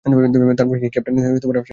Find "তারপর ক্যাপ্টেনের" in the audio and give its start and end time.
0.05-1.23